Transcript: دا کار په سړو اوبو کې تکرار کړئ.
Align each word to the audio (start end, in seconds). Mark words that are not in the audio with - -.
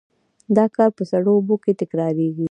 دا 0.57 0.65
کار 0.75 0.89
په 0.97 1.03
سړو 1.11 1.31
اوبو 1.37 1.55
کې 1.63 1.71
تکرار 1.81 2.13
کړئ. 2.17 2.29